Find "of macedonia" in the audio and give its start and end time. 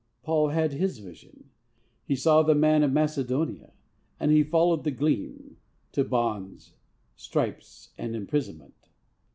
2.81-3.71